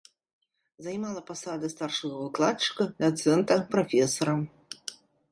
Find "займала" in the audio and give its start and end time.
0.85-1.21